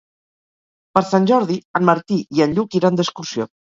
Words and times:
Per 0.95 1.03
Sant 1.11 1.29
Jordi 1.33 1.59
en 1.81 1.89
Martí 1.93 2.21
i 2.39 2.47
en 2.51 2.61
Lluc 2.61 2.83
iran 2.85 3.03
d'excursió. 3.03 3.53